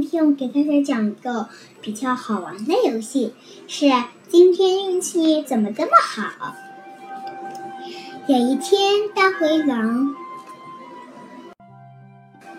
[0.00, 1.50] 今天我给大家讲一个
[1.82, 3.34] 比较好玩的游戏，
[3.68, 3.84] 是
[4.30, 6.54] 今天运气怎么这么好？
[8.26, 8.80] 有一天，
[9.14, 10.16] 大灰狼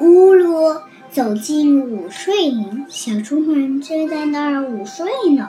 [0.00, 0.80] 乌鲁
[1.12, 5.48] 走进午睡林，小猪们正在那儿午睡呢。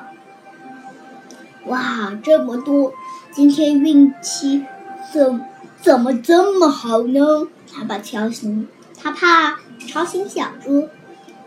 [1.65, 2.93] 哇，这么多！
[3.31, 4.63] 今天运气
[5.11, 5.43] 怎
[5.81, 7.47] 怎么这么好呢？
[7.73, 10.87] 他把吵醒，他怕吵醒小猪，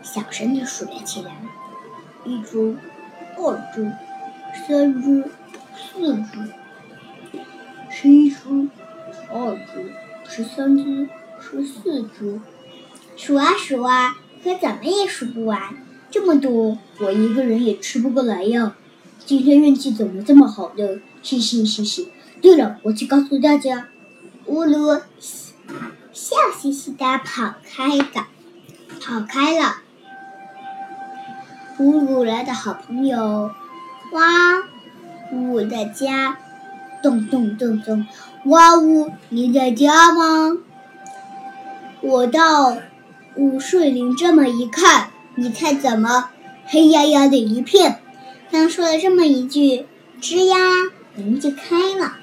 [0.03, 1.31] 小声的数了起来：
[2.25, 2.75] 一只，
[3.37, 3.91] 二只，
[4.67, 5.23] 三只，
[5.75, 6.53] 四只，
[7.89, 8.37] 十一只，
[9.31, 9.93] 二只，
[10.29, 11.07] 十三只，
[11.39, 12.41] 十四只。
[13.15, 15.61] 数啊数啊，可怎么也数不完，
[16.11, 18.75] 这么多，我一个人也吃不过来呀。
[19.25, 20.99] 今天运气怎么这么好呢？
[21.21, 22.09] 嘻嘻嘻嘻。
[22.41, 23.87] 对了，我去告诉大家，
[24.47, 24.99] 乌鲁
[26.11, 28.25] 笑嘻嘻的跑开的，
[28.99, 29.82] 跑开了。
[31.79, 33.49] 乌鲁来的好朋友，
[34.11, 34.21] 哇
[35.31, 36.37] 呜的家，
[37.01, 38.05] 咚咚咚咚，
[38.45, 40.57] 哇呜，你在家吗？
[42.01, 42.77] 我到
[43.35, 46.29] 午睡林这么一看，你猜怎么？
[46.65, 47.99] 黑压压的一片。
[48.51, 49.87] 刚说了这么一句，
[50.21, 50.57] 吱呀，
[51.15, 52.17] 门就开了。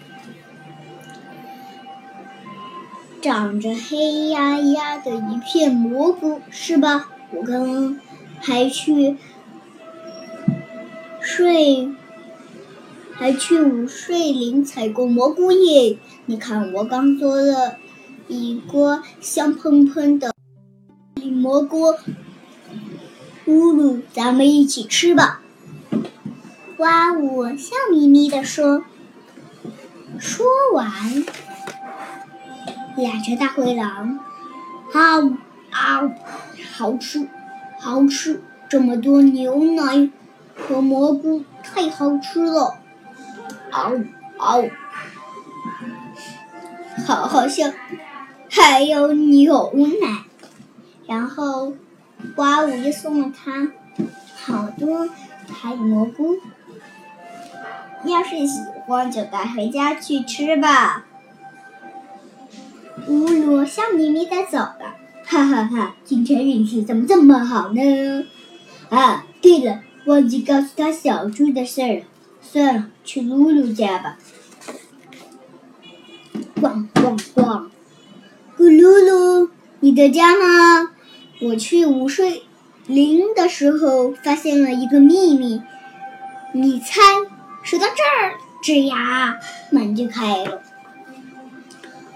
[3.21, 7.09] 长着黑压压的一片蘑菇，是吧？
[7.33, 7.99] 我刚
[8.41, 9.17] 还去
[11.33, 11.89] 睡，
[13.13, 15.97] 还去午睡林采过蘑菇耶。
[16.27, 17.77] 你看，我刚做了
[18.27, 20.35] 一锅香喷喷的
[21.33, 21.93] 蘑菇，
[23.47, 25.41] 咕噜，咱们一起吃吧。
[26.79, 27.45] 哇呜！
[27.57, 28.83] 笑眯眯地说。
[30.19, 31.25] 说完，
[32.97, 34.19] 两只大灰狼，
[34.93, 35.21] 啊
[35.71, 36.11] 啊，
[36.73, 37.29] 好吃，
[37.79, 38.43] 好吃！
[38.69, 40.11] 这么多牛奶
[40.61, 42.75] 和蘑菇，太好吃了！
[43.71, 43.93] 嗷
[44.39, 44.71] 嗷，
[47.07, 47.71] 好好笑！
[48.49, 50.25] 还有牛奶，
[51.07, 51.75] 然后
[52.37, 53.73] 哇呜又送了他
[54.37, 55.09] 好多
[55.53, 56.37] 还有蘑菇。
[58.05, 61.07] 要是喜欢，就带回家去吃吧。
[63.07, 65.95] 乌鲁笑眯眯的走了，哈哈哈！
[66.05, 68.27] 今天运气怎么这么好呢？
[68.89, 72.03] 啊，对了，忘记告诉他小猪的事了。
[72.43, 74.19] 算了，去露露家吧。
[76.61, 77.69] 咣咣咣！
[78.59, 80.91] 咕噜噜，你在家吗？
[81.43, 82.43] 我去午睡
[82.89, 85.63] 林的时候发现了一个秘密，
[86.55, 87.01] 你猜？
[87.63, 88.35] 说到这儿，
[88.65, 89.39] 吱呀，
[89.71, 90.61] 门就开了。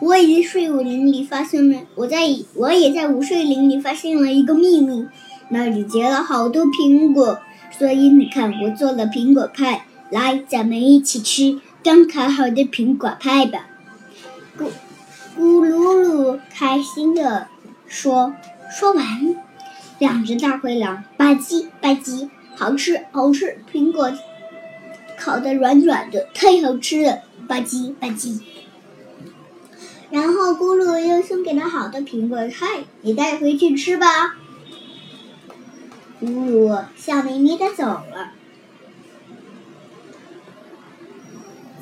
[0.00, 2.18] 我已经睡午林里发现了，我在
[2.54, 5.06] 我也在午睡林里发现了一个秘密，
[5.50, 7.38] 那里结了好多苹果，
[7.76, 13.66] 所以你看，我做了苹果派，来，咱们一起吃刚烤好的苹果派吧。
[14.56, 14.70] 咕
[15.36, 17.48] 咕噜噜开心的
[17.88, 18.34] 说，
[18.70, 19.36] 说完，
[19.98, 24.12] 两只大灰狼吧唧吧唧，好吃好吃，苹果。
[25.18, 28.40] 烤的软软的，太好吃了，吧唧吧唧。
[30.10, 34.36] 然后咕噜又送给了好多苹果派，你带回去吃吧。
[36.24, 38.32] 呜呜笑眯眯的走了。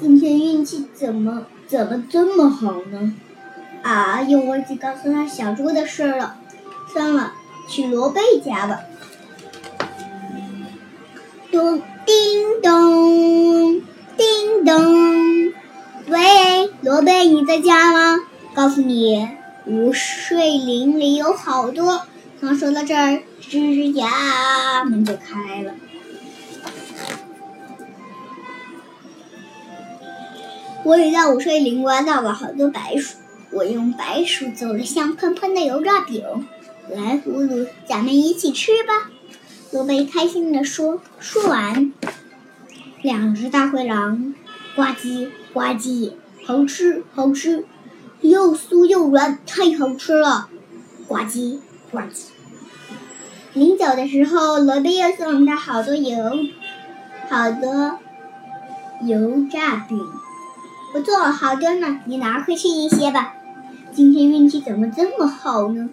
[0.01, 3.15] 今天运气怎么怎么这么好呢？
[3.83, 6.39] 啊，又忘记告诉他小猪的事了。
[6.93, 7.35] 算了，
[7.69, 8.81] 去罗贝家吧。
[11.51, 11.83] 咚。
[12.05, 13.81] 叮咚，
[14.17, 15.53] 叮咚，
[16.09, 18.19] 喂，罗贝，你在家吗？
[18.57, 19.29] 告诉你，
[19.67, 22.03] 午睡林里有好多。
[22.41, 25.75] 刚说到这儿，吱呀，门就开了。
[30.85, 33.19] 我也在午睡林挖到了好多白薯，
[33.51, 36.25] 我用白薯做了香喷喷的油炸饼。
[36.91, 39.11] 来，葫芦，咱们一起吃吧。
[39.71, 41.01] 罗贝开心地说。
[41.21, 41.93] 说完，
[43.03, 44.35] 两只大灰狼
[44.75, 47.65] 呱唧呱唧，好吃好吃，
[48.21, 50.49] 又酥又软，太好吃了！
[51.07, 51.59] 呱唧
[51.91, 52.27] 呱唧。
[53.55, 56.17] 临走的时候，罗贝又送他好多油，
[57.29, 57.99] 好多
[59.03, 60.01] 油炸饼。
[60.95, 63.35] 我做了好多呢，你拿回去一些吧。
[63.93, 65.91] 今天运气怎么这么好呢？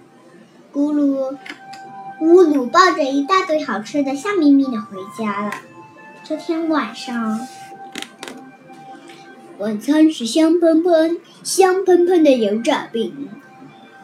[0.73, 1.35] 咕噜。
[2.21, 5.51] 乌鲁抱着一大堆好吃的，笑眯眯的回家了。
[6.23, 7.47] 这天晚上，
[9.57, 13.29] 晚餐是香喷喷、香喷喷的油炸饼，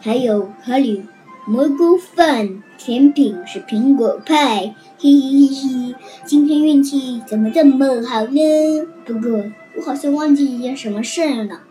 [0.00, 1.02] 还有咖喱
[1.46, 5.94] 蘑菇饭，甜品是苹果派，嘿嘿嘿嘿，
[6.24, 8.86] 今天运气怎么这么好呢？
[9.04, 9.44] 不过
[9.76, 11.62] 我好像忘记一件什么事了。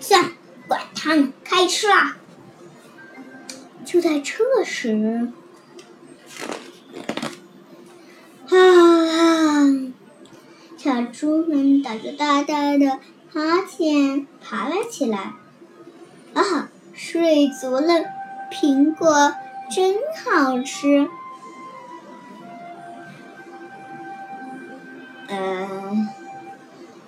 [0.00, 0.30] 算了，
[0.66, 2.16] 管他呢，开吃啦！
[3.84, 5.30] 就在这时，
[8.48, 8.56] 啊，
[10.76, 12.98] 小猪们打着大大的
[13.32, 15.34] 哈欠爬了起来。
[16.34, 18.04] 啊，睡足了，
[18.50, 19.34] 苹果
[19.74, 21.08] 真好吃。
[25.28, 26.08] 嗯，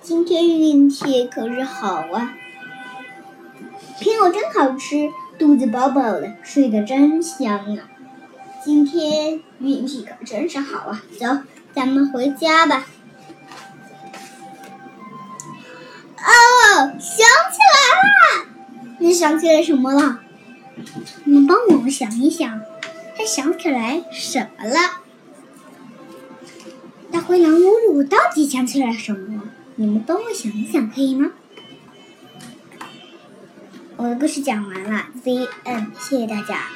[0.01, 2.33] 今天运气可是好啊，
[3.99, 5.11] 苹果真好吃。
[5.37, 7.89] 肚子饱饱的，睡得真香啊！
[8.63, 11.03] 今天运气可真是好啊！
[11.19, 11.25] 走，
[11.75, 12.87] 咱们回家吧。
[16.17, 18.47] 哦，想起来了！
[18.97, 20.21] 你想起来什么了？
[21.25, 22.61] 你们帮我想一想，
[23.17, 25.01] 他想起来什么了？
[27.11, 29.43] 大灰狼乌鲁到底想起来什么？
[29.75, 31.31] 你们帮我想一想，可以吗？
[33.97, 36.67] 我的故事讲完了，Z N，谢谢大家。